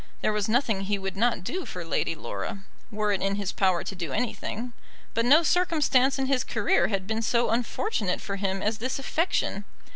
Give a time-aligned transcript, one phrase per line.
[0.23, 3.83] There was nothing he would not do for Lady Laura, were it in his power
[3.83, 4.73] to do anything.
[5.13, 9.63] But no circumstance in his career had been so unfortunate for him as this affection.